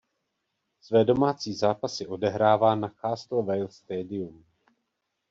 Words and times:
Své 0.81 1.05
domácí 1.05 1.53
zápasy 1.53 2.07
odehrává 2.07 2.75
na 2.75 2.91
Castle 3.01 3.43
Vale 3.43 3.71
Stadium. 3.71 4.45